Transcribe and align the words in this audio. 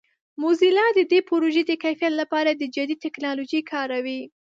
موزیلا 0.41 0.85
د 0.97 0.99
دې 1.11 1.19
پروژې 1.29 1.63
د 1.65 1.71
کیفیت 1.83 2.13
لپاره 2.21 2.49
د 2.53 2.63
جدید 2.75 2.99
ټکنالوژیو 3.05 3.67
کاروي. 3.71 4.21